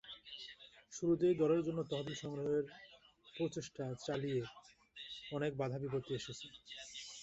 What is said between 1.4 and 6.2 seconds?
দলের জন্য তহবিল সংগ্রহের প্রচেষ্টা চালিয়ে অনেক বাধা বিপত্তি